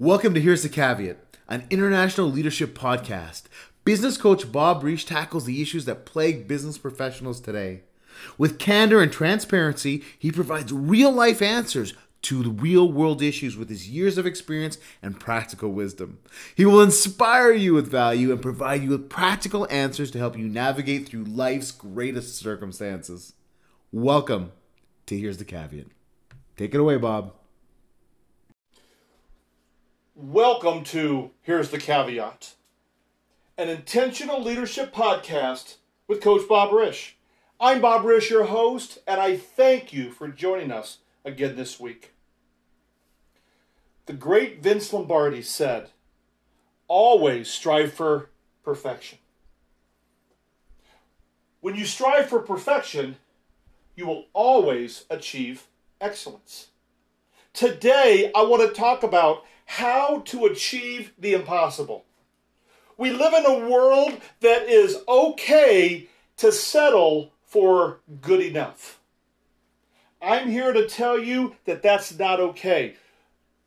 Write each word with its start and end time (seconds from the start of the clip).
Welcome 0.00 0.32
to 0.34 0.40
Here's 0.40 0.62
the 0.62 0.68
Caveat, 0.68 1.18
an 1.48 1.66
international 1.70 2.30
leadership 2.30 2.78
podcast. 2.78 3.46
Business 3.84 4.16
coach 4.16 4.52
Bob 4.52 4.84
Risch 4.84 5.04
tackles 5.04 5.44
the 5.44 5.60
issues 5.60 5.86
that 5.86 6.06
plague 6.06 6.46
business 6.46 6.78
professionals 6.78 7.40
today. 7.40 7.80
With 8.38 8.60
candor 8.60 9.02
and 9.02 9.10
transparency, 9.10 10.04
he 10.16 10.30
provides 10.30 10.72
real 10.72 11.10
life 11.10 11.42
answers 11.42 11.94
to 12.22 12.44
the 12.44 12.50
real 12.50 12.92
world 12.92 13.22
issues 13.22 13.56
with 13.56 13.68
his 13.68 13.90
years 13.90 14.18
of 14.18 14.24
experience 14.24 14.78
and 15.02 15.18
practical 15.18 15.72
wisdom. 15.72 16.18
He 16.54 16.64
will 16.64 16.80
inspire 16.80 17.50
you 17.50 17.74
with 17.74 17.90
value 17.90 18.30
and 18.30 18.40
provide 18.40 18.84
you 18.84 18.90
with 18.90 19.10
practical 19.10 19.66
answers 19.68 20.12
to 20.12 20.18
help 20.20 20.38
you 20.38 20.46
navigate 20.46 21.08
through 21.08 21.24
life's 21.24 21.72
greatest 21.72 22.36
circumstances. 22.36 23.32
Welcome 23.90 24.52
to 25.06 25.18
Here's 25.18 25.38
the 25.38 25.44
Caveat. 25.44 25.88
Take 26.56 26.72
it 26.72 26.80
away, 26.80 26.98
Bob. 26.98 27.34
Welcome 30.20 30.82
to 30.86 31.30
Here's 31.42 31.70
the 31.70 31.78
Caveat, 31.78 32.54
an 33.56 33.68
intentional 33.68 34.42
leadership 34.42 34.92
podcast 34.92 35.76
with 36.08 36.20
Coach 36.20 36.48
Bob 36.48 36.70
Risch. 36.70 37.12
I'm 37.60 37.80
Bob 37.80 38.04
Risch, 38.04 38.28
your 38.28 38.46
host, 38.46 38.98
and 39.06 39.20
I 39.20 39.36
thank 39.36 39.92
you 39.92 40.10
for 40.10 40.26
joining 40.26 40.72
us 40.72 40.98
again 41.24 41.54
this 41.54 41.78
week. 41.78 42.14
The 44.06 44.12
great 44.12 44.60
Vince 44.60 44.92
Lombardi 44.92 45.40
said, 45.40 45.90
Always 46.88 47.48
strive 47.48 47.92
for 47.92 48.30
perfection. 48.64 49.18
When 51.60 51.76
you 51.76 51.84
strive 51.84 52.28
for 52.28 52.40
perfection, 52.40 53.18
you 53.94 54.08
will 54.08 54.24
always 54.32 55.04
achieve 55.10 55.68
excellence. 56.00 56.70
Today, 57.52 58.32
I 58.34 58.42
want 58.42 58.62
to 58.68 58.80
talk 58.80 59.04
about 59.04 59.44
how 59.68 60.20
to 60.24 60.46
achieve 60.46 61.12
the 61.18 61.34
impossible. 61.34 62.06
We 62.96 63.10
live 63.10 63.34
in 63.34 63.44
a 63.44 63.68
world 63.68 64.18
that 64.40 64.62
is 64.62 64.96
okay 65.06 66.08
to 66.38 66.50
settle 66.50 67.32
for 67.44 68.00
good 68.22 68.40
enough. 68.40 68.98
I'm 70.22 70.50
here 70.50 70.72
to 70.72 70.88
tell 70.88 71.18
you 71.18 71.54
that 71.66 71.82
that's 71.82 72.18
not 72.18 72.40
okay. 72.40 72.96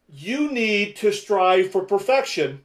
You 0.09 0.51
need 0.51 0.95
to 0.97 1.13
strive 1.13 1.71
for 1.71 1.83
perfection, 1.83 2.63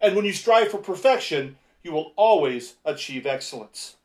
and 0.00 0.16
when 0.16 0.24
you 0.24 0.32
strive 0.32 0.70
for 0.70 0.78
perfection, 0.78 1.56
you 1.82 1.92
will 1.92 2.14
always 2.16 2.76
achieve 2.86 3.26
excellence. 3.26 3.96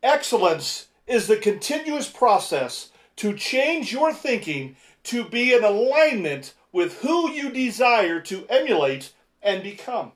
Excellence 0.00 0.86
is 1.08 1.26
the 1.26 1.36
continuous 1.36 2.08
process 2.08 2.90
to 3.16 3.34
change 3.34 3.92
your 3.92 4.14
thinking 4.14 4.76
to 5.04 5.24
be 5.24 5.52
in 5.54 5.64
alignment 5.64 6.54
with 6.72 7.00
who 7.00 7.30
you 7.30 7.50
desire 7.50 8.20
to 8.20 8.46
emulate 8.48 9.12
and 9.42 9.62
become. 9.62 10.12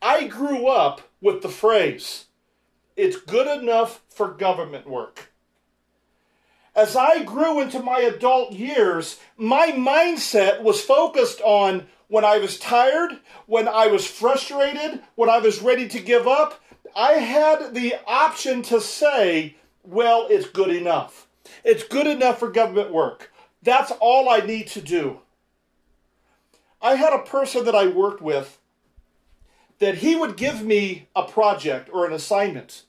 I 0.00 0.26
grew 0.26 0.68
up 0.68 1.02
with 1.20 1.42
the 1.42 1.48
phrase, 1.48 2.26
it's 2.96 3.16
good 3.16 3.46
enough 3.46 4.02
for 4.08 4.28
government 4.28 4.88
work. 4.88 5.32
As 6.74 6.94
I 6.94 7.24
grew 7.24 7.60
into 7.60 7.82
my 7.82 8.00
adult 8.00 8.52
years, 8.52 9.18
my 9.36 9.72
mindset 9.72 10.62
was 10.62 10.80
focused 10.80 11.40
on 11.40 11.88
when 12.06 12.24
I 12.24 12.38
was 12.38 12.58
tired, 12.58 13.18
when 13.46 13.68
I 13.68 13.88
was 13.88 14.06
frustrated, 14.06 15.02
when 15.14 15.28
I 15.28 15.38
was 15.38 15.60
ready 15.60 15.88
to 15.88 16.00
give 16.00 16.26
up. 16.26 16.60
I 16.94 17.12
had 17.14 17.74
the 17.74 17.94
option 18.06 18.62
to 18.62 18.80
say, 18.80 19.56
well, 19.82 20.26
it's 20.30 20.48
good 20.48 20.70
enough. 20.70 21.27
It's 21.64 21.84
good 21.84 22.06
enough 22.06 22.38
for 22.38 22.50
government 22.50 22.92
work. 22.92 23.32
That's 23.62 23.92
all 24.00 24.28
I 24.28 24.40
need 24.40 24.68
to 24.68 24.80
do. 24.80 25.20
I 26.80 26.94
had 26.94 27.12
a 27.12 27.24
person 27.24 27.64
that 27.64 27.74
I 27.74 27.88
worked 27.88 28.22
with 28.22 28.58
that 29.78 29.96
he 29.96 30.14
would 30.16 30.36
give 30.36 30.62
me 30.64 31.08
a 31.14 31.22
project 31.24 31.88
or 31.92 32.06
an 32.06 32.12
assignment, 32.12 32.84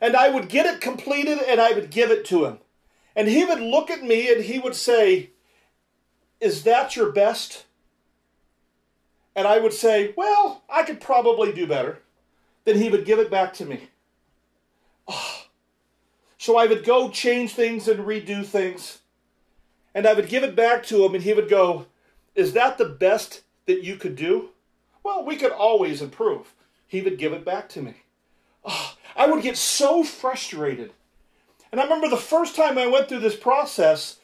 and 0.00 0.16
I 0.16 0.28
would 0.30 0.48
get 0.48 0.66
it 0.66 0.80
completed 0.80 1.38
and 1.38 1.60
I 1.60 1.72
would 1.72 1.90
give 1.90 2.10
it 2.10 2.24
to 2.26 2.44
him. 2.44 2.58
And 3.16 3.28
he 3.28 3.44
would 3.44 3.60
look 3.60 3.90
at 3.90 4.02
me 4.02 4.32
and 4.32 4.44
he 4.44 4.58
would 4.58 4.76
say, 4.76 5.30
Is 6.40 6.62
that 6.64 6.96
your 6.96 7.10
best? 7.10 7.64
And 9.34 9.46
I 9.46 9.58
would 9.58 9.72
say, 9.72 10.14
Well, 10.16 10.62
I 10.68 10.82
could 10.82 11.00
probably 11.00 11.52
do 11.52 11.66
better. 11.66 12.00
Then 12.64 12.76
he 12.76 12.90
would 12.90 13.04
give 13.04 13.18
it 13.18 13.30
back 13.30 13.54
to 13.54 13.64
me. 13.64 13.88
Oh. 15.06 15.37
So 16.38 16.56
I 16.56 16.66
would 16.66 16.84
go 16.84 17.10
change 17.10 17.52
things 17.52 17.88
and 17.88 18.06
redo 18.06 18.44
things 18.44 19.00
and 19.98 20.06
I 20.06 20.12
would 20.14 20.28
give 20.28 20.44
it 20.44 20.54
back 20.54 20.84
to 20.86 21.04
him, 21.04 21.14
and 21.14 21.24
he 21.24 21.32
would 21.32 21.48
go, 21.48 21.86
Is 22.36 22.52
that 22.52 22.78
the 22.78 22.88
best 22.88 23.42
that 23.66 23.82
you 23.82 23.96
could 23.96 24.14
do? 24.14 24.50
Well, 25.02 25.24
we 25.24 25.34
could 25.34 25.50
always 25.50 26.00
improve. 26.00 26.54
He 26.86 27.02
would 27.02 27.18
give 27.18 27.32
it 27.32 27.44
back 27.44 27.68
to 27.70 27.82
me. 27.82 27.94
Oh, 28.64 28.94
I 29.16 29.26
would 29.26 29.42
get 29.42 29.56
so 29.56 30.04
frustrated. 30.04 30.92
And 31.72 31.80
I 31.80 31.84
remember 31.84 32.08
the 32.08 32.16
first 32.16 32.54
time 32.54 32.78
I 32.78 32.86
went 32.86 33.08
through 33.08 33.18
this 33.18 33.34
process, 33.34 34.20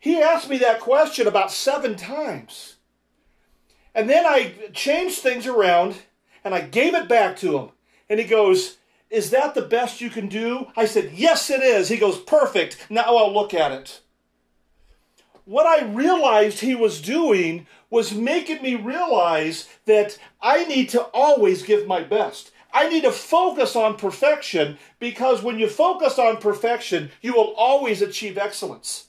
he 0.00 0.20
asked 0.20 0.50
me 0.50 0.58
that 0.58 0.80
question 0.80 1.28
about 1.28 1.52
seven 1.52 1.94
times. 1.94 2.76
And 3.94 4.10
then 4.10 4.26
I 4.26 4.54
changed 4.72 5.18
things 5.18 5.46
around 5.46 6.02
and 6.42 6.52
I 6.52 6.62
gave 6.62 6.94
it 6.94 7.08
back 7.08 7.36
to 7.38 7.58
him. 7.58 7.68
And 8.10 8.18
he 8.18 8.26
goes, 8.26 8.78
Is 9.12 9.30
that 9.30 9.54
the 9.54 9.62
best 9.62 10.00
you 10.00 10.10
can 10.10 10.26
do? 10.26 10.68
I 10.76 10.86
said, 10.86 11.12
Yes, 11.14 11.50
it 11.50 11.62
is. 11.62 11.88
He 11.88 11.98
goes, 11.98 12.18
Perfect. 12.18 12.86
Now 12.90 13.16
I'll 13.16 13.32
look 13.32 13.54
at 13.54 13.70
it 13.70 14.00
what 15.44 15.66
I 15.66 15.84
realized 15.84 16.60
he 16.60 16.74
was 16.74 17.00
doing 17.00 17.66
was 17.90 18.14
making 18.14 18.62
me 18.62 18.74
realize 18.74 19.68
that 19.86 20.18
I 20.40 20.64
need 20.64 20.88
to 20.90 21.02
always 21.12 21.62
give 21.62 21.86
my 21.86 22.02
best. 22.02 22.52
I 22.72 22.88
need 22.88 23.02
to 23.02 23.12
focus 23.12 23.76
on 23.76 23.96
perfection 23.96 24.78
because 24.98 25.42
when 25.42 25.58
you 25.58 25.68
focus 25.68 26.18
on 26.18 26.38
perfection, 26.38 27.10
you 27.20 27.34
will 27.34 27.54
always 27.56 28.00
achieve 28.00 28.38
excellence. 28.38 29.08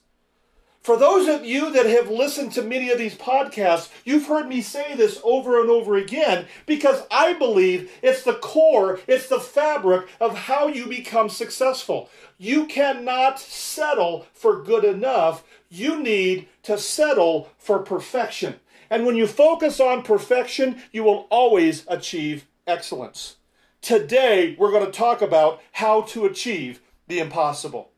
For 0.84 0.98
those 0.98 1.30
of 1.30 1.46
you 1.46 1.72
that 1.72 1.86
have 1.86 2.10
listened 2.10 2.52
to 2.54 2.62
many 2.62 2.90
of 2.90 2.98
these 2.98 3.16
podcasts, 3.16 3.90
you've 4.04 4.28
heard 4.28 4.50
me 4.50 4.62
say 4.62 4.96
this 4.96 5.18
over 5.24 5.62
and 5.62 5.70
over 5.70 5.96
again 5.96 6.46
because 6.66 7.04
I 7.10 7.32
believe 7.32 7.90
it's 8.02 8.24
the 8.24 8.34
core, 8.34 9.00
it's 9.08 9.30
the 9.30 9.40
fabric 9.40 10.10
of 10.20 10.36
how 10.36 10.68
you 10.68 10.88
become 10.88 11.30
successful. 11.30 12.10
You 12.38 12.66
cannot 12.66 13.40
settle 13.40 14.28
for 14.34 14.62
good 14.62 14.84
enough 14.84 15.46
you 15.70 16.04
need 16.04 16.50
to 16.64 16.78
settle 16.78 17.50
for 17.58 17.80
perfection. 17.80 18.56
And 18.90 19.06
when 19.06 19.16
you 19.16 19.26
focus 19.26 19.80
on 19.80 20.04
perfection, 20.04 20.82
you 20.92 21.06
will 21.06 21.28
always 21.32 21.86
achieve 21.88 22.46
excellence. 22.68 23.38
Today, 23.82 24.58
we're 24.60 24.72
going 24.72 24.86
to 24.86 24.92
talk 24.92 25.22
about 25.22 25.62
how 25.72 26.02
to 26.02 26.26
achieve 26.26 26.82
the 27.08 27.20
impossible. 27.20 27.93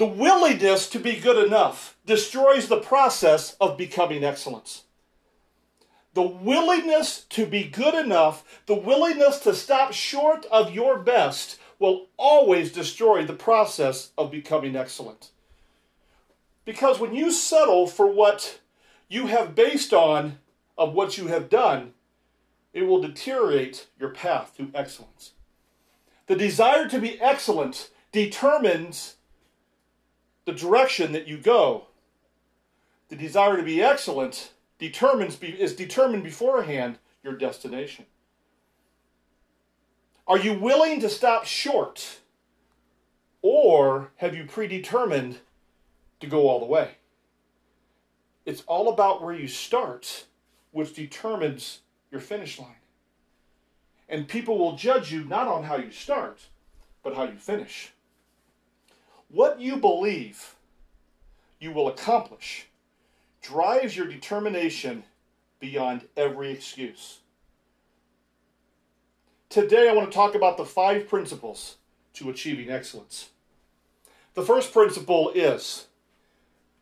The 0.00 0.06
willingness 0.06 0.88
to 0.88 0.98
be 0.98 1.16
good 1.16 1.36
enough 1.46 1.94
destroys 2.06 2.68
the 2.68 2.80
process 2.80 3.54
of 3.60 3.76
becoming 3.76 4.24
excellence. 4.24 4.84
The 6.14 6.22
willingness 6.22 7.26
to 7.28 7.44
be 7.44 7.64
good 7.64 7.94
enough, 7.94 8.62
the 8.64 8.74
willingness 8.74 9.40
to 9.40 9.54
stop 9.54 9.92
short 9.92 10.46
of 10.46 10.72
your 10.72 10.98
best, 11.00 11.58
will 11.78 12.06
always 12.16 12.72
destroy 12.72 13.26
the 13.26 13.34
process 13.34 14.12
of 14.16 14.30
becoming 14.30 14.74
excellent. 14.74 15.32
Because 16.64 16.98
when 16.98 17.14
you 17.14 17.30
settle 17.30 17.86
for 17.86 18.06
what 18.06 18.60
you 19.06 19.26
have 19.26 19.54
based 19.54 19.92
on 19.92 20.38
of 20.78 20.94
what 20.94 21.18
you 21.18 21.26
have 21.26 21.50
done, 21.50 21.92
it 22.72 22.84
will 22.84 23.02
deteriorate 23.02 23.88
your 23.98 24.08
path 24.08 24.56
to 24.56 24.70
excellence. 24.74 25.32
The 26.26 26.36
desire 26.36 26.88
to 26.88 26.98
be 26.98 27.20
excellent 27.20 27.90
determines 28.12 29.16
the 30.50 30.58
direction 30.58 31.12
that 31.12 31.28
you 31.28 31.38
go. 31.38 31.86
The 33.08 33.14
desire 33.14 33.56
to 33.56 33.62
be 33.62 33.80
excellent 33.80 34.50
determines 34.78 35.40
is 35.40 35.76
determined 35.76 36.24
beforehand 36.24 36.98
your 37.22 37.34
destination. 37.34 38.06
Are 40.26 40.38
you 40.38 40.54
willing 40.54 41.00
to 41.02 41.08
stop 41.08 41.44
short? 41.44 42.18
Or 43.42 44.10
have 44.16 44.34
you 44.34 44.44
predetermined 44.44 45.38
to 46.18 46.26
go 46.26 46.48
all 46.48 46.58
the 46.58 46.66
way. 46.66 46.96
It's 48.44 48.62
all 48.66 48.88
about 48.88 49.22
where 49.22 49.34
you 49.34 49.46
start, 49.46 50.26
which 50.72 50.94
determines 50.94 51.80
your 52.10 52.20
finish 52.20 52.58
line. 52.58 52.74
And 54.08 54.26
people 54.26 54.58
will 54.58 54.76
judge 54.76 55.12
you 55.12 55.24
not 55.24 55.46
on 55.46 55.62
how 55.62 55.76
you 55.76 55.92
start, 55.92 56.40
but 57.04 57.14
how 57.14 57.24
you 57.24 57.36
finish. 57.36 57.92
What 59.32 59.60
you 59.60 59.76
believe 59.76 60.56
you 61.60 61.70
will 61.72 61.86
accomplish 61.86 62.66
drives 63.40 63.96
your 63.96 64.06
determination 64.06 65.04
beyond 65.60 66.08
every 66.16 66.50
excuse. 66.50 67.18
Today, 69.48 69.88
I 69.88 69.92
want 69.94 70.10
to 70.10 70.14
talk 70.14 70.34
about 70.34 70.56
the 70.56 70.64
five 70.64 71.08
principles 71.08 71.76
to 72.14 72.28
achieving 72.28 72.70
excellence. 72.70 73.30
The 74.34 74.42
first 74.42 74.72
principle 74.72 75.30
is 75.34 75.86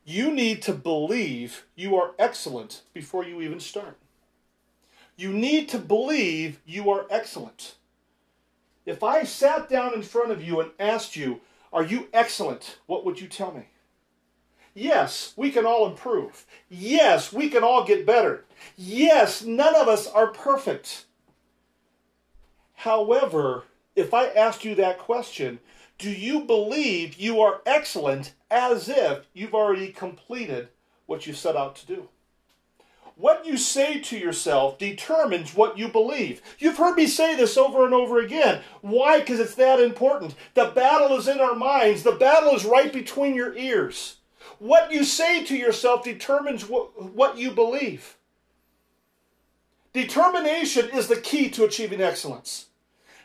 You 0.04 0.32
need 0.32 0.62
to 0.62 0.72
believe 0.72 1.66
you 1.76 1.96
are 1.96 2.14
excellent 2.18 2.82
before 2.94 3.24
you 3.24 3.42
even 3.42 3.60
start. 3.60 3.98
You 5.16 5.32
need 5.32 5.68
to 5.70 5.78
believe 5.78 6.60
you 6.64 6.88
are 6.90 7.06
excellent. 7.10 7.74
If 8.86 9.02
I 9.02 9.24
sat 9.24 9.68
down 9.68 9.92
in 9.92 10.02
front 10.02 10.30
of 10.30 10.42
you 10.42 10.60
and 10.60 10.70
asked 10.78 11.14
you, 11.14 11.40
Are 11.72 11.84
you 11.84 12.08
excellent? 12.12 12.78
What 12.86 13.04
would 13.04 13.20
you 13.20 13.28
tell 13.28 13.52
me? 13.52 13.68
Yes, 14.74 15.32
we 15.36 15.50
can 15.50 15.66
all 15.66 15.86
improve. 15.86 16.46
Yes, 16.68 17.32
we 17.32 17.48
can 17.50 17.64
all 17.64 17.84
get 17.84 18.06
better. 18.06 18.44
Yes, 18.76 19.42
none 19.42 19.74
of 19.74 19.88
us 19.88 20.06
are 20.06 20.28
perfect. 20.28 21.06
However, 22.74 23.64
if 23.96 24.14
I 24.14 24.28
asked 24.28 24.64
you 24.64 24.76
that 24.76 24.98
question, 24.98 25.58
do 25.98 26.10
you 26.10 26.42
believe 26.42 27.16
you 27.16 27.40
are 27.40 27.60
excellent 27.66 28.34
as 28.50 28.88
if 28.88 29.26
you've 29.34 29.54
already 29.54 29.88
completed 29.90 30.68
what 31.06 31.26
you 31.26 31.32
set 31.32 31.56
out 31.56 31.74
to 31.76 31.86
do? 31.86 32.08
What 33.18 33.44
you 33.44 33.56
say 33.56 33.98
to 33.98 34.16
yourself 34.16 34.78
determines 34.78 35.52
what 35.52 35.76
you 35.76 35.88
believe. 35.88 36.40
You've 36.60 36.78
heard 36.78 36.94
me 36.94 37.08
say 37.08 37.34
this 37.34 37.56
over 37.56 37.84
and 37.84 37.92
over 37.92 38.20
again. 38.20 38.62
Why? 38.80 39.18
Because 39.18 39.40
it's 39.40 39.56
that 39.56 39.80
important. 39.80 40.36
The 40.54 40.66
battle 40.66 41.16
is 41.16 41.26
in 41.26 41.40
our 41.40 41.56
minds, 41.56 42.04
the 42.04 42.12
battle 42.12 42.54
is 42.54 42.64
right 42.64 42.92
between 42.92 43.34
your 43.34 43.56
ears. 43.56 44.18
What 44.60 44.92
you 44.92 45.02
say 45.02 45.42
to 45.44 45.56
yourself 45.56 46.04
determines 46.04 46.68
what, 46.68 47.12
what 47.12 47.36
you 47.36 47.50
believe. 47.50 48.16
Determination 49.92 50.88
is 50.90 51.08
the 51.08 51.20
key 51.20 51.50
to 51.50 51.64
achieving 51.64 52.00
excellence. 52.00 52.66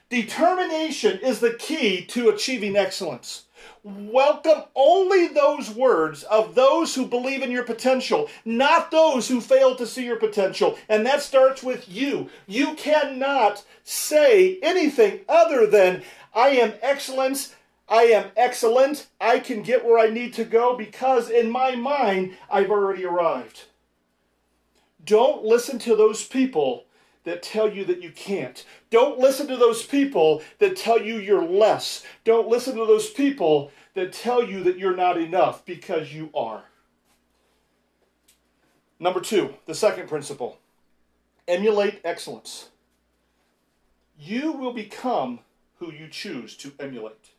Determination 0.09 1.19
is 1.19 1.39
the 1.39 1.53
key 1.53 2.03
to 2.05 2.29
achieving 2.29 2.75
excellence. 2.75 3.43
Welcome 3.83 4.63
only 4.75 5.27
those 5.27 5.69
words 5.69 6.23
of 6.23 6.55
those 6.55 6.95
who 6.95 7.05
believe 7.05 7.41
in 7.41 7.51
your 7.51 7.63
potential, 7.63 8.29
not 8.45 8.91
those 8.91 9.27
who 9.27 9.41
fail 9.41 9.75
to 9.75 9.85
see 9.85 10.05
your 10.05 10.17
potential. 10.17 10.77
And 10.87 11.05
that 11.05 11.21
starts 11.21 11.63
with 11.63 11.89
you. 11.89 12.29
You 12.47 12.75
cannot 12.75 13.63
say 13.83 14.59
anything 14.61 15.21
other 15.27 15.67
than, 15.67 16.03
I 16.33 16.49
am 16.49 16.73
excellence. 16.81 17.55
I 17.89 18.03
am 18.03 18.31
excellent. 18.35 19.07
I 19.19 19.39
can 19.39 19.61
get 19.61 19.85
where 19.85 19.99
I 19.99 20.09
need 20.09 20.33
to 20.35 20.45
go 20.45 20.75
because 20.75 21.29
in 21.29 21.49
my 21.49 21.75
mind, 21.75 22.37
I've 22.49 22.71
already 22.71 23.05
arrived. 23.05 23.65
Don't 25.03 25.43
listen 25.43 25.79
to 25.79 25.95
those 25.95 26.25
people 26.25 26.85
that 27.23 27.43
tell 27.43 27.71
you 27.71 27.85
that 27.85 28.01
you 28.01 28.11
can't. 28.11 28.65
Don't 28.89 29.19
listen 29.19 29.47
to 29.47 29.57
those 29.57 29.85
people 29.85 30.41
that 30.59 30.75
tell 30.75 31.01
you 31.01 31.17
you're 31.17 31.45
less. 31.45 32.03
Don't 32.23 32.47
listen 32.47 32.75
to 32.75 32.85
those 32.85 33.09
people 33.09 33.71
that 33.93 34.11
tell 34.11 34.43
you 34.43 34.63
that 34.63 34.77
you're 34.77 34.95
not 34.95 35.17
enough 35.17 35.65
because 35.65 36.13
you 36.13 36.29
are. 36.33 36.63
Number 38.99 39.21
two, 39.21 39.55
the 39.65 39.75
second 39.75 40.07
principle 40.07 40.59
emulate 41.47 41.99
excellence. 42.05 42.69
You 44.17 44.53
will 44.53 44.73
become 44.73 45.39
who 45.79 45.91
you 45.91 46.07
choose 46.07 46.55
to 46.57 46.71
emulate. 46.79 47.31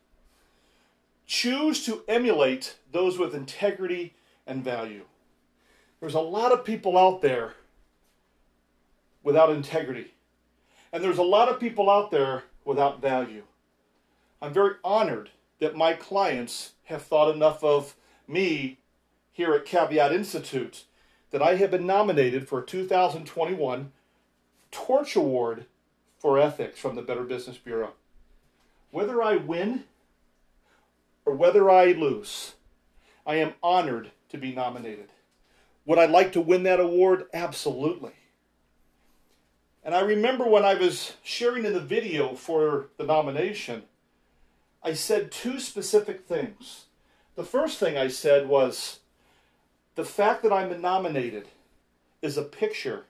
Choose 1.26 1.84
to 1.86 2.02
emulate 2.06 2.76
those 2.92 3.16
with 3.16 3.34
integrity 3.34 4.14
and 4.46 4.62
value. 4.62 5.04
There's 6.00 6.14
a 6.14 6.20
lot 6.20 6.52
of 6.52 6.66
people 6.66 6.98
out 6.98 7.22
there 7.22 7.54
without 9.24 9.50
integrity. 9.50 10.14
And 10.92 11.02
there's 11.02 11.18
a 11.18 11.24
lot 11.24 11.48
of 11.48 11.58
people 11.58 11.90
out 11.90 12.12
there 12.12 12.44
without 12.64 13.00
value. 13.00 13.42
I'm 14.40 14.52
very 14.52 14.74
honored 14.84 15.30
that 15.58 15.76
my 15.76 15.94
clients 15.94 16.74
have 16.84 17.02
thought 17.02 17.34
enough 17.34 17.64
of 17.64 17.96
me 18.28 18.78
here 19.32 19.54
at 19.54 19.64
Caveat 19.64 20.12
Institute 20.12 20.84
that 21.30 21.42
I 21.42 21.56
have 21.56 21.72
been 21.72 21.86
nominated 21.86 22.46
for 22.46 22.60
a 22.60 22.66
2021 22.66 23.90
Torch 24.70 25.16
Award 25.16 25.66
for 26.18 26.38
Ethics 26.38 26.78
from 26.78 26.94
the 26.94 27.02
Better 27.02 27.24
Business 27.24 27.58
Bureau. 27.58 27.94
Whether 28.90 29.22
I 29.22 29.36
win 29.36 29.84
or 31.24 31.34
whether 31.34 31.70
I 31.70 31.86
lose, 31.86 32.54
I 33.26 33.36
am 33.36 33.54
honored 33.62 34.12
to 34.28 34.38
be 34.38 34.54
nominated. 34.54 35.08
Would 35.86 35.98
I 35.98 36.06
like 36.06 36.32
to 36.32 36.40
win 36.40 36.62
that 36.64 36.80
award? 36.80 37.24
Absolutely. 37.32 38.12
And 39.84 39.94
I 39.94 40.00
remember 40.00 40.48
when 40.48 40.64
I 40.64 40.74
was 40.74 41.12
sharing 41.22 41.66
in 41.66 41.74
the 41.74 41.80
video 41.80 42.34
for 42.34 42.88
the 42.96 43.04
nomination, 43.04 43.82
I 44.82 44.94
said 44.94 45.30
two 45.30 45.60
specific 45.60 46.24
things. 46.26 46.86
The 47.36 47.44
first 47.44 47.78
thing 47.78 47.98
I 47.98 48.08
said 48.08 48.48
was 48.48 49.00
the 49.94 50.04
fact 50.04 50.42
that 50.42 50.52
I'm 50.52 50.80
nominated 50.80 51.48
is 52.22 52.38
a 52.38 52.42
picture 52.42 53.04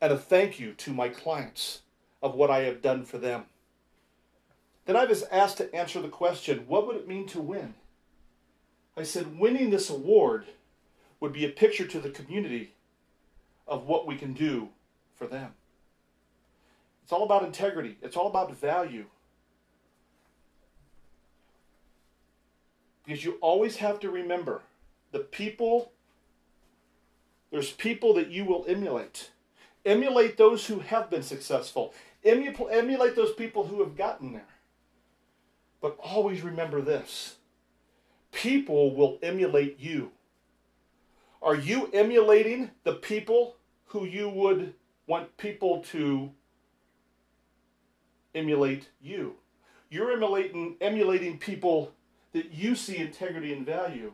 and 0.00 0.12
a 0.12 0.18
thank 0.18 0.58
you 0.58 0.72
to 0.72 0.92
my 0.92 1.08
clients 1.08 1.82
of 2.20 2.34
what 2.34 2.50
I 2.50 2.60
have 2.62 2.82
done 2.82 3.04
for 3.04 3.18
them. 3.18 3.44
Then 4.86 4.96
I 4.96 5.04
was 5.04 5.22
asked 5.24 5.58
to 5.58 5.72
answer 5.74 6.02
the 6.02 6.08
question 6.08 6.64
what 6.66 6.86
would 6.86 6.96
it 6.96 7.08
mean 7.08 7.26
to 7.28 7.40
win? 7.40 7.74
I 8.96 9.04
said, 9.04 9.38
winning 9.38 9.70
this 9.70 9.90
award 9.90 10.46
would 11.20 11.32
be 11.32 11.44
a 11.44 11.50
picture 11.50 11.86
to 11.86 12.00
the 12.00 12.10
community 12.10 12.72
of 13.68 13.84
what 13.84 14.06
we 14.06 14.16
can 14.16 14.32
do 14.32 14.70
for 15.16 15.26
them. 15.26 15.54
It's 17.02 17.12
all 17.12 17.24
about 17.24 17.44
integrity, 17.44 17.96
it's 18.02 18.16
all 18.16 18.26
about 18.26 18.54
value. 18.56 19.06
Because 23.04 23.24
you 23.24 23.38
always 23.40 23.76
have 23.76 24.00
to 24.00 24.10
remember 24.10 24.62
the 25.12 25.20
people, 25.20 25.92
there's 27.52 27.70
people 27.70 28.14
that 28.14 28.30
you 28.30 28.44
will 28.44 28.64
emulate. 28.66 29.30
Emulate 29.84 30.36
those 30.36 30.66
who 30.66 30.80
have 30.80 31.08
been 31.08 31.22
successful, 31.22 31.94
emulate 32.24 33.14
those 33.14 33.32
people 33.34 33.68
who 33.68 33.78
have 33.80 33.96
gotten 33.96 34.32
there. 34.32 34.48
But 35.80 35.96
always 36.00 36.42
remember 36.42 36.80
this 36.80 37.36
people 38.32 38.94
will 38.94 39.18
emulate 39.22 39.78
you. 39.80 40.10
Are 41.40 41.54
you 41.54 41.88
emulating 41.92 42.70
the 42.84 42.92
people 42.92 43.56
who 43.86 44.04
you 44.04 44.28
would 44.28 44.74
want 45.06 45.36
people 45.36 45.82
to 45.90 46.30
emulate 48.34 48.88
you. 49.00 49.36
You're 49.90 50.12
emulating, 50.12 50.76
emulating 50.80 51.38
people 51.38 51.92
that 52.32 52.52
you 52.52 52.74
see 52.74 52.98
integrity 52.98 53.52
and 53.52 53.64
value. 53.64 54.12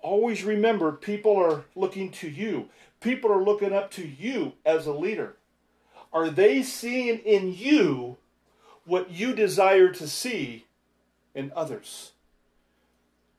Always 0.00 0.44
remember, 0.44 0.92
people 0.92 1.36
are 1.36 1.64
looking 1.74 2.10
to 2.12 2.28
you. 2.28 2.68
People 3.00 3.32
are 3.32 3.42
looking 3.42 3.72
up 3.72 3.90
to 3.92 4.06
you 4.06 4.52
as 4.64 4.86
a 4.86 4.92
leader. 4.92 5.36
Are 6.12 6.30
they 6.30 6.62
seeing 6.62 7.18
in 7.18 7.52
you 7.52 8.16
what 8.84 9.10
you 9.10 9.34
desire 9.34 9.88
to 9.90 10.06
see 10.06 10.66
in 11.34 11.52
others? 11.56 12.12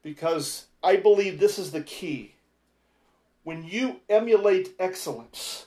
Because 0.03 0.65
I 0.83 0.97
believe 0.97 1.39
this 1.39 1.57
is 1.57 1.71
the 1.71 1.81
key. 1.81 2.35
When 3.43 3.63
you 3.63 4.01
emulate 4.09 4.75
excellence, 4.77 5.66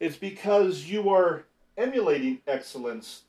it's 0.00 0.16
because 0.16 0.84
you 0.84 1.08
are 1.08 1.44
emulating 1.76 2.40
excellence, 2.46 3.22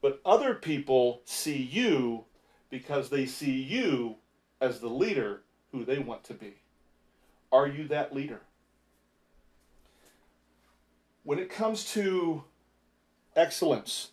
but 0.00 0.20
other 0.24 0.54
people 0.54 1.20
see 1.24 1.56
you 1.56 2.24
because 2.70 3.08
they 3.08 3.26
see 3.26 3.62
you 3.62 4.16
as 4.60 4.80
the 4.80 4.88
leader 4.88 5.42
who 5.72 5.84
they 5.84 5.98
want 5.98 6.24
to 6.24 6.34
be. 6.34 6.54
Are 7.52 7.66
you 7.66 7.86
that 7.88 8.14
leader? 8.14 8.40
When 11.22 11.38
it 11.38 11.50
comes 11.50 11.92
to 11.92 12.44
excellence, 13.34 14.10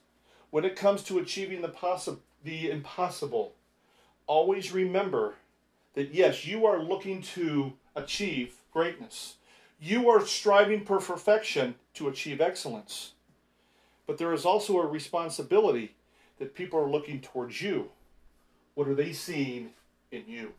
when 0.50 0.66
it 0.66 0.76
comes 0.76 1.04
to 1.04 1.20
achieving 1.20 1.62
the, 1.62 1.70
possi- 1.70 2.18
the 2.44 2.70
impossible, 2.70 3.54
always 4.28 4.72
remember 4.72 5.36
that 5.94 6.14
yes, 6.14 6.46
you 6.46 6.66
are 6.66 6.82
looking 6.82 7.22
to 7.22 7.74
achieve 7.96 8.56
greatness. 8.72 9.36
You 9.86 10.10
are 10.12 10.26
striving 10.26 10.86
for 10.86 10.98
perfection 11.02 11.76
to 11.96 12.08
achieve 12.08 12.40
excellence. 12.40 13.16
But 14.08 14.18
there 14.18 14.32
is 14.32 14.46
also 14.46 14.80
a 14.80 14.88
responsibility 14.88 15.96
that 16.40 16.56
people 16.56 16.80
are 16.80 16.90
looking 16.90 17.20
towards 17.20 17.62
you. 17.62 17.90
What 18.76 18.88
are 18.88 18.96
they 18.96 19.12
seeing 19.12 19.72
in 20.10 20.24
you 20.26 20.54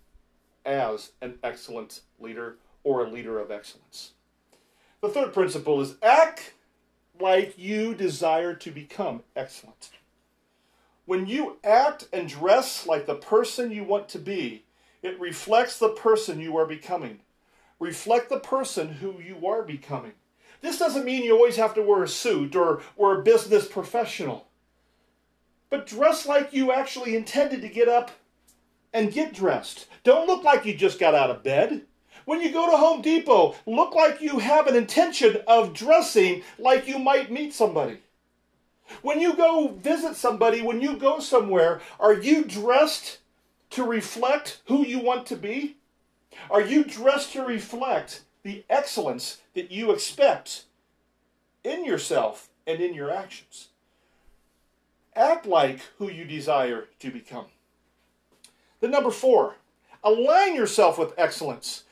as 0.66 1.12
an 1.22 1.38
excellent 1.42 2.02
leader 2.20 2.56
or 2.82 3.02
a 3.02 3.08
leader 3.08 3.38
of 3.38 3.50
excellence? 3.50 4.10
The 5.00 5.08
third 5.08 5.32
principle 5.32 5.80
is 5.80 5.94
act 6.02 6.52
like 7.18 7.56
you 7.56 7.94
desire 7.94 8.52
to 8.52 8.70
become 8.70 9.22
excellent. 9.34 9.88
When 11.06 11.26
you 11.26 11.56
act 11.64 12.08
and 12.12 12.28
dress 12.28 12.86
like 12.86 13.06
the 13.06 13.14
person 13.14 13.70
you 13.70 13.84
want 13.84 14.10
to 14.10 14.18
be, 14.18 14.66
it 15.02 15.18
reflects 15.18 15.78
the 15.78 15.88
person 15.88 16.42
you 16.42 16.58
are 16.58 16.66
becoming. 16.66 17.20
Reflect 17.78 18.28
the 18.28 18.40
person 18.40 18.88
who 18.88 19.20
you 19.20 19.46
are 19.46 19.62
becoming. 19.62 20.12
This 20.60 20.78
doesn't 20.78 21.04
mean 21.04 21.24
you 21.24 21.34
always 21.34 21.56
have 21.56 21.74
to 21.74 21.82
wear 21.82 22.02
a 22.02 22.08
suit 22.08 22.56
or, 22.56 22.82
or 22.96 23.18
a 23.18 23.22
business 23.22 23.66
professional. 23.66 24.48
But 25.68 25.86
dress 25.86 26.26
like 26.26 26.52
you 26.52 26.72
actually 26.72 27.16
intended 27.16 27.60
to 27.62 27.68
get 27.68 27.88
up 27.88 28.12
and 28.92 29.12
get 29.12 29.34
dressed. 29.34 29.86
Don't 30.04 30.26
look 30.26 30.44
like 30.44 30.64
you 30.64 30.74
just 30.74 31.00
got 31.00 31.14
out 31.14 31.30
of 31.30 31.42
bed. 31.42 31.82
When 32.24 32.40
you 32.40 32.52
go 32.52 32.70
to 32.70 32.76
Home 32.76 33.02
Depot, 33.02 33.56
look 33.66 33.94
like 33.94 34.22
you 34.22 34.38
have 34.38 34.66
an 34.66 34.76
intention 34.76 35.38
of 35.46 35.74
dressing 35.74 36.42
like 36.58 36.88
you 36.88 36.98
might 36.98 37.30
meet 37.30 37.52
somebody. 37.52 37.98
When 39.02 39.20
you 39.20 39.34
go 39.34 39.68
visit 39.68 40.16
somebody, 40.16 40.62
when 40.62 40.80
you 40.80 40.96
go 40.96 41.18
somewhere, 41.18 41.80
are 41.98 42.14
you 42.14 42.44
dressed 42.44 43.18
to 43.70 43.84
reflect 43.84 44.60
who 44.66 44.86
you 44.86 45.00
want 45.00 45.26
to 45.26 45.36
be? 45.36 45.76
Are 46.50 46.60
you 46.60 46.84
dressed 46.84 47.32
to 47.32 47.44
reflect 47.44 48.22
the 48.42 48.64
excellence 48.68 49.38
that 49.54 49.70
you 49.70 49.92
expect 49.92 50.64
in 51.62 51.84
yourself 51.84 52.48
and 52.66 52.80
in 52.80 52.94
your 52.94 53.10
actions? 53.10 53.68
Act 55.16 55.46
like 55.46 55.80
who 55.98 56.10
you 56.10 56.24
desire 56.24 56.88
to 56.98 57.10
become. 57.10 57.46
The 58.80 58.88
number 58.88 59.10
four, 59.10 59.56
align 60.02 60.54
yourself 60.54 60.98
with 60.98 61.14
excellence. 61.16 61.84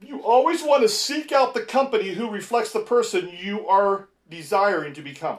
You 0.00 0.22
always 0.22 0.62
want 0.62 0.82
to 0.82 0.88
seek 0.88 1.30
out 1.30 1.54
the 1.54 1.60
company 1.60 2.08
who 2.10 2.30
reflects 2.30 2.72
the 2.72 2.80
person 2.80 3.30
you 3.38 3.68
are 3.68 4.08
desiring 4.28 4.94
to 4.94 5.02
become. 5.02 5.38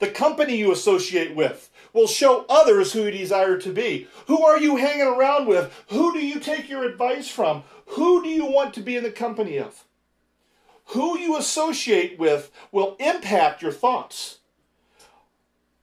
The 0.00 0.10
company 0.10 0.56
you 0.56 0.72
associate 0.72 1.36
with 1.36 1.70
will 1.92 2.06
show 2.06 2.46
others 2.48 2.92
who 2.92 3.04
you 3.04 3.10
desire 3.10 3.58
to 3.58 3.72
be. 3.72 4.08
Who 4.26 4.42
are 4.42 4.58
you 4.58 4.76
hanging 4.76 5.06
around 5.06 5.46
with? 5.46 5.72
Who 5.88 6.12
do 6.12 6.24
you 6.24 6.40
take 6.40 6.68
your 6.68 6.84
advice 6.84 7.28
from? 7.28 7.64
Who 7.88 8.22
do 8.22 8.28
you 8.28 8.46
want 8.46 8.74
to 8.74 8.80
be 8.80 8.96
in 8.96 9.04
the 9.04 9.10
company 9.10 9.58
of? 9.58 9.84
Who 10.86 11.18
you 11.18 11.36
associate 11.36 12.18
with 12.18 12.50
will 12.72 12.96
impact 12.98 13.62
your 13.62 13.72
thoughts. 13.72 14.38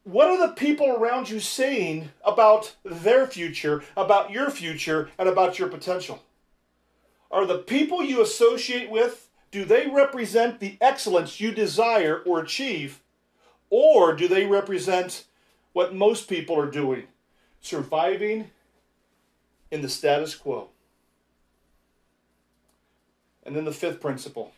What 0.04 0.28
are 0.28 0.48
the 0.48 0.54
people 0.54 0.90
around 0.90 1.30
you 1.30 1.40
saying 1.40 2.10
about 2.26 2.76
their 2.84 3.28
future, 3.28 3.84
about 3.96 4.32
your 4.32 4.50
future, 4.50 5.10
and 5.20 5.30
about 5.30 5.60
your 5.60 5.68
potential? 5.68 6.24
Are 7.30 7.46
the 7.46 7.60
people 7.60 8.04
you 8.04 8.22
associate 8.22 8.90
with, 8.90 9.30
do 9.52 9.64
they 9.64 9.88
represent 9.88 10.60
the 10.60 10.78
excellence 10.82 11.40
you 11.40 11.52
desire 11.52 12.20
or 12.26 12.40
achieve? 12.40 13.02
Or 13.70 14.14
do 14.14 14.28
they 14.28 14.46
represent 14.46 15.26
what 15.74 15.94
most 15.94 16.30
people 16.30 16.60
are 16.60 16.70
doing? 16.70 17.04
Surviving 17.62 18.52
in 19.72 19.82
the 19.82 19.90
status 19.90 20.36
quo. 20.36 20.70
And 23.44 23.56
then 23.56 23.66
the 23.66 23.72
fifth 23.72 24.02
principle 24.02 24.52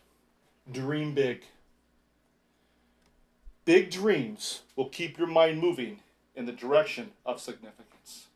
dream 0.72 1.14
big. 1.14 1.44
Big 3.66 3.92
dreams 3.92 4.62
will 4.76 4.90
keep 4.90 5.18
your 5.18 5.28
mind 5.28 5.60
moving 5.60 6.00
in 6.36 6.46
the 6.46 6.52
direction 6.52 7.12
of 7.26 7.40
significance. 7.40 8.28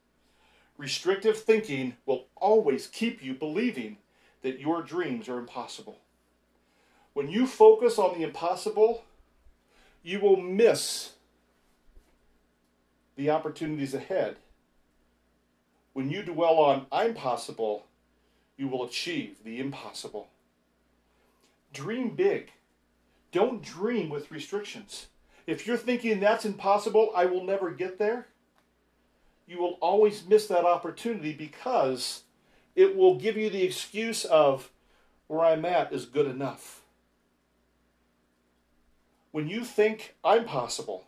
Restrictive 0.78 1.38
thinking 1.38 1.96
will 2.06 2.26
always 2.36 2.88
keep 2.88 3.24
you 3.24 3.34
believing 3.34 3.98
that 4.42 4.60
your 4.60 4.82
dreams 4.82 5.30
are 5.30 5.40
impossible. 5.40 5.98
When 7.14 7.30
you 7.30 7.48
focus 7.48 7.98
on 7.98 8.18
the 8.18 8.24
impossible, 8.24 9.04
you 10.04 10.20
will 10.20 10.38
miss 10.38 11.14
the 13.16 13.30
opportunities 13.30 13.94
ahead. 13.94 14.36
When 15.94 16.10
you 16.10 16.24
dwell 16.24 16.60
on 16.60 16.86
I'm 16.92 17.14
possible, 17.14 17.86
you 18.58 18.68
will 18.68 18.84
achieve 18.84 19.44
the 19.44 19.60
impossible. 19.60 20.28
Dream 21.72 22.16
big. 22.16 22.52
Don't 23.32 23.64
dream 23.64 24.10
with 24.10 24.32
restrictions. 24.32 25.08
If 25.48 25.66
you're 25.66 25.78
thinking 25.78 26.20
that's 26.20 26.46
impossible, 26.46 27.12
I 27.16 27.26
will 27.26 27.44
never 27.44 27.72
get 27.72 27.98
there, 27.98 28.28
you 29.48 29.60
will 29.60 29.78
always 29.82 30.26
miss 30.28 30.48
that 30.48 30.66
opportunity 30.66 31.34
because 31.34 32.24
it 32.76 32.96
will 32.96 33.16
give 33.16 33.36
you 33.38 33.50
the 33.50 33.64
excuse 33.64 34.24
of 34.26 34.72
where 35.28 35.42
I'm 35.42 35.66
at 35.66 35.92
is 35.92 36.06
good 36.06 36.28
enough. 36.28 36.83
When 39.34 39.50
you 39.50 39.66
think 39.66 40.14
I'm 40.24 40.46
possible, 40.46 41.08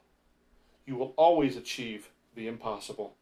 you 0.87 0.95
will 0.95 1.13
always 1.15 1.55
achieve 1.55 2.09
the 2.33 2.47
impossible. 2.47 3.13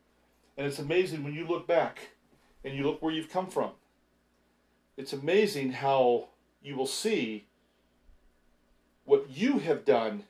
And 0.58 0.66
it's 0.66 0.80
amazing 0.80 1.26
when 1.26 1.34
you 1.34 1.46
look 1.46 1.68
back 1.68 2.12
and 2.64 2.74
you 2.74 2.86
look 2.86 3.02
where 3.02 3.12
you've 3.12 3.30
come 3.30 3.48
from. 3.48 3.72
It's 4.96 5.12
amazing 5.12 5.74
how 5.74 6.30
you 6.64 6.78
will 6.78 6.88
see 6.88 7.48
what 9.04 9.30
you 9.30 9.60
have 9.60 9.84
done 9.84 10.24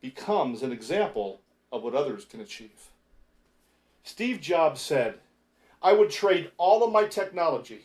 becomes 0.00 0.64
an 0.64 0.72
example 0.72 1.40
of 1.70 1.84
what 1.84 1.94
others 1.94 2.24
can 2.24 2.40
achieve. 2.40 2.88
Steve 4.02 4.40
Jobs 4.40 4.80
said, 4.80 5.20
I 5.80 5.92
would 5.92 6.10
trade 6.10 6.50
all 6.56 6.82
of 6.82 6.90
my 6.92 7.04
technology 7.04 7.82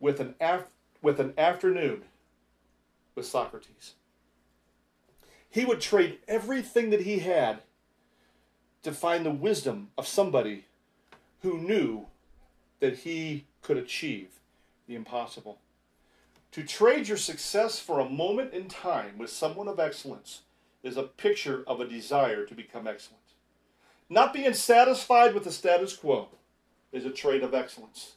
with 0.00 0.18
an, 0.18 0.34
af- 0.40 0.72
with 1.02 1.20
an 1.20 1.34
afternoon 1.36 2.04
with 3.14 3.26
Socrates. 3.26 3.94
He 5.48 5.64
would 5.64 5.80
trade 5.80 6.18
everything 6.26 6.90
that 6.90 7.02
he 7.02 7.18
had 7.18 7.60
to 8.82 8.92
find 8.92 9.24
the 9.24 9.30
wisdom 9.30 9.90
of 9.98 10.06
somebody 10.06 10.64
who 11.42 11.58
knew 11.58 12.06
that 12.80 12.98
he 12.98 13.44
could 13.60 13.76
achieve 13.76 14.40
the 14.88 14.94
impossible. 14.94 15.58
To 16.52 16.62
trade 16.62 17.08
your 17.08 17.16
success 17.16 17.78
for 17.78 18.00
a 18.00 18.08
moment 18.08 18.52
in 18.52 18.68
time 18.68 19.18
with 19.18 19.30
someone 19.30 19.68
of 19.68 19.78
excellence 19.78 20.42
is 20.82 20.96
a 20.96 21.02
picture 21.02 21.62
of 21.66 21.80
a 21.80 21.88
desire 21.88 22.44
to 22.44 22.54
become 22.54 22.86
excellent. 22.86 23.22
Not 24.08 24.32
being 24.32 24.52
satisfied 24.52 25.32
with 25.32 25.44
the 25.44 25.52
status 25.52 25.96
quo 25.96 26.28
is 26.92 27.06
a 27.06 27.10
trait 27.10 27.42
of 27.42 27.54
excellence 27.54 28.14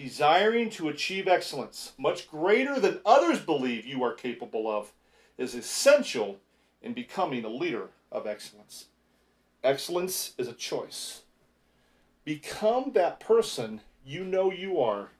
desiring 0.00 0.70
to 0.70 0.88
achieve 0.88 1.28
excellence, 1.28 1.92
much 1.98 2.30
greater 2.30 2.80
than 2.80 3.00
others 3.04 3.38
believe 3.38 3.84
you 3.84 4.02
are 4.02 4.14
capable 4.14 4.66
of, 4.66 4.92
is 5.36 5.54
essential 5.54 6.38
in 6.80 6.94
becoming 6.94 7.44
a 7.44 7.48
leader 7.48 7.90
of 8.10 8.26
excellence. 8.26 8.86
Excellence 9.62 10.32
is 10.38 10.48
a 10.48 10.54
choice. 10.54 11.22
Become 12.24 12.92
that 12.94 13.20
person 13.20 13.82
you 14.02 14.24
know 14.24 14.50
you 14.50 14.80
are 14.80 15.10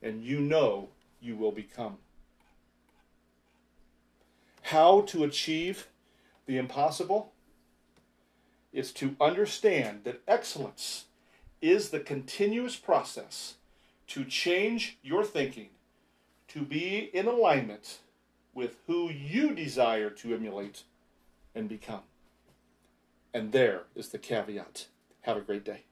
and 0.00 0.22
you 0.22 0.38
know 0.38 0.90
you 1.20 1.34
will 1.34 1.52
become. 1.52 1.98
How 4.62 5.00
to 5.02 5.24
achieve 5.24 5.88
the 6.46 6.56
impossible 6.56 7.32
is 8.72 8.92
to 8.92 9.16
understand 9.20 10.04
that 10.04 10.22
excellence 10.28 11.06
is 11.60 11.90
the 11.90 11.98
continuous 11.98 12.76
process 12.76 13.54
to 14.10 14.24
change 14.24 14.98
your 15.02 15.22
thinking 15.22 15.68
to 16.48 16.62
be 16.62 17.10
in 17.12 17.28
alignment 17.28 17.98
with 18.52 18.76
who 18.88 19.08
you 19.08 19.54
desire 19.54 20.10
to 20.10 20.34
emulate 20.34 20.82
and 21.54 21.68
become. 21.68 22.02
And 23.32 23.52
there 23.52 23.82
is 23.94 24.08
the 24.08 24.18
caveat. 24.18 24.86
Have 25.22 25.36
a 25.36 25.42
great 25.42 25.64
day. 25.64 25.82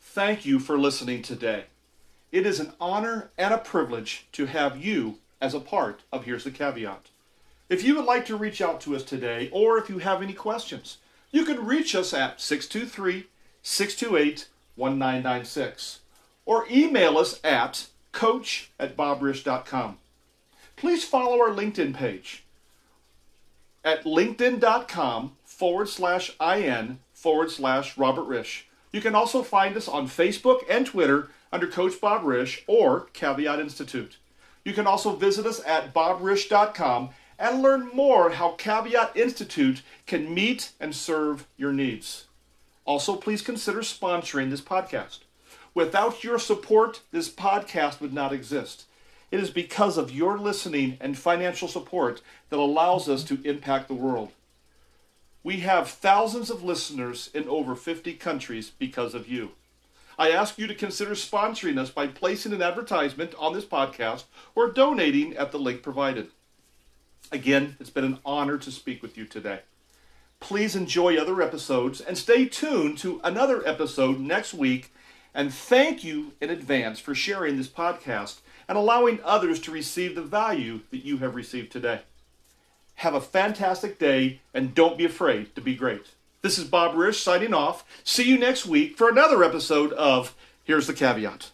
Thank 0.00 0.46
you 0.46 0.58
for 0.58 0.78
listening 0.78 1.20
today. 1.20 1.64
It 2.30 2.46
is 2.46 2.58
an 2.58 2.72
honor 2.80 3.30
and 3.36 3.52
a 3.52 3.58
privilege 3.58 4.26
to 4.32 4.46
have 4.46 4.82
you 4.82 5.18
as 5.42 5.52
a 5.52 5.60
part 5.60 6.00
of 6.10 6.24
Here's 6.24 6.44
the 6.44 6.50
Caveat. 6.50 7.10
If 7.68 7.84
you 7.84 7.96
would 7.96 8.06
like 8.06 8.24
to 8.26 8.36
reach 8.36 8.62
out 8.62 8.80
to 8.82 8.96
us 8.96 9.02
today, 9.02 9.50
or 9.52 9.76
if 9.76 9.90
you 9.90 9.98
have 9.98 10.22
any 10.22 10.32
questions, 10.32 10.96
you 11.30 11.44
can 11.44 11.66
reach 11.66 11.94
us 11.94 12.14
at 12.14 12.40
623 12.40 13.26
628 13.62 14.48
1996 14.76 15.98
or 16.44 16.66
email 16.70 17.18
us 17.18 17.40
at 17.44 17.86
coach 18.12 18.70
at 18.78 18.96
bobrisch.com. 18.96 19.98
Please 20.76 21.04
follow 21.04 21.40
our 21.40 21.50
LinkedIn 21.50 21.94
page 21.94 22.44
at 23.84 24.04
linkedin.com 24.04 25.32
forward 25.44 25.88
slash 25.88 26.32
in 26.40 26.98
forward 27.12 27.50
slash 27.50 27.96
Robert 27.96 28.28
Risch. 28.28 28.62
You 28.92 29.00
can 29.00 29.14
also 29.14 29.42
find 29.42 29.76
us 29.76 29.88
on 29.88 30.06
Facebook 30.06 30.60
and 30.68 30.86
Twitter 30.86 31.30
under 31.52 31.66
Coach 31.66 32.00
Bob 32.00 32.22
Risch 32.22 32.62
or 32.66 33.06
Caveat 33.12 33.60
Institute. 33.60 34.16
You 34.64 34.72
can 34.72 34.86
also 34.86 35.16
visit 35.16 35.46
us 35.46 35.60
at 35.66 35.92
bobrisch.com 35.94 37.10
and 37.38 37.62
learn 37.62 37.88
more 37.92 38.30
how 38.30 38.52
Caveat 38.52 39.16
Institute 39.16 39.82
can 40.06 40.32
meet 40.32 40.72
and 40.78 40.94
serve 40.94 41.46
your 41.56 41.72
needs. 41.72 42.26
Also, 42.84 43.16
please 43.16 43.42
consider 43.42 43.80
sponsoring 43.80 44.50
this 44.50 44.60
podcast. 44.60 45.20
Without 45.74 46.22
your 46.22 46.38
support, 46.38 47.00
this 47.12 47.30
podcast 47.30 48.00
would 48.00 48.12
not 48.12 48.32
exist. 48.32 48.84
It 49.30 49.40
is 49.40 49.50
because 49.50 49.96
of 49.96 50.12
your 50.12 50.38
listening 50.38 50.98
and 51.00 51.16
financial 51.16 51.66
support 51.66 52.20
that 52.50 52.58
allows 52.58 53.08
us 53.08 53.24
to 53.24 53.40
impact 53.44 53.88
the 53.88 53.94
world. 53.94 54.32
We 55.42 55.60
have 55.60 55.88
thousands 55.88 56.50
of 56.50 56.62
listeners 56.62 57.30
in 57.32 57.48
over 57.48 57.74
50 57.74 58.12
countries 58.14 58.70
because 58.78 59.14
of 59.14 59.28
you. 59.28 59.52
I 60.18 60.30
ask 60.30 60.58
you 60.58 60.66
to 60.66 60.74
consider 60.74 61.12
sponsoring 61.12 61.78
us 61.78 61.90
by 61.90 62.06
placing 62.06 62.52
an 62.52 62.62
advertisement 62.62 63.34
on 63.38 63.54
this 63.54 63.64
podcast 63.64 64.24
or 64.54 64.70
donating 64.70 65.34
at 65.36 65.50
the 65.50 65.58
link 65.58 65.82
provided. 65.82 66.28
Again, 67.32 67.76
it's 67.80 67.90
been 67.90 68.04
an 68.04 68.18
honor 68.24 68.58
to 68.58 68.70
speak 68.70 69.02
with 69.02 69.16
you 69.16 69.24
today. 69.24 69.60
Please 70.38 70.76
enjoy 70.76 71.16
other 71.16 71.40
episodes 71.40 72.00
and 72.00 72.18
stay 72.18 72.44
tuned 72.44 72.98
to 72.98 73.20
another 73.24 73.66
episode 73.66 74.20
next 74.20 74.52
week. 74.52 74.92
And 75.34 75.52
thank 75.52 76.04
you 76.04 76.32
in 76.40 76.50
advance 76.50 76.98
for 76.98 77.14
sharing 77.14 77.56
this 77.56 77.68
podcast 77.68 78.40
and 78.68 78.76
allowing 78.76 79.20
others 79.24 79.60
to 79.60 79.70
receive 79.70 80.14
the 80.14 80.22
value 80.22 80.80
that 80.90 81.04
you 81.04 81.18
have 81.18 81.34
received 81.34 81.72
today. 81.72 82.02
Have 82.96 83.14
a 83.14 83.20
fantastic 83.20 83.98
day 83.98 84.40
and 84.52 84.74
don't 84.74 84.98
be 84.98 85.04
afraid 85.04 85.54
to 85.54 85.60
be 85.60 85.74
great. 85.74 86.08
This 86.42 86.58
is 86.58 86.64
Bob 86.64 86.94
Risch 86.94 87.20
signing 87.20 87.54
off. 87.54 87.84
See 88.04 88.28
you 88.28 88.36
next 88.36 88.66
week 88.66 88.98
for 88.98 89.08
another 89.08 89.44
episode 89.44 89.92
of 89.92 90.34
Here's 90.64 90.86
the 90.86 90.92
Caveat. 90.92 91.51